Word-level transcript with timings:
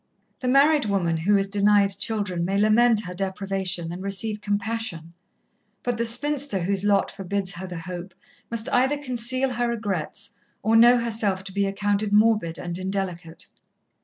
The 0.39 0.47
married 0.47 0.85
woman 0.85 1.15
who 1.15 1.37
is 1.37 1.45
denied 1.45 1.95
children 1.99 2.43
may 2.43 2.57
lament 2.57 3.05
her 3.05 3.13
deprivation 3.13 3.91
and 3.91 4.01
receive 4.01 4.41
compassion, 4.41 5.13
but 5.83 5.97
the 5.97 6.05
spinster 6.05 6.63
whose 6.63 6.83
lot 6.83 7.11
forbids 7.11 7.51
her 7.51 7.67
the 7.67 7.77
hope, 7.77 8.15
must 8.49 8.67
either 8.73 8.97
conceal 8.97 9.51
her 9.51 9.69
regrets 9.69 10.31
or 10.63 10.75
know 10.75 10.97
herself 10.97 11.43
to 11.43 11.51
be 11.51 11.67
accounted 11.67 12.11
morbid 12.11 12.57
and 12.57 12.79
indelicate. 12.79 13.45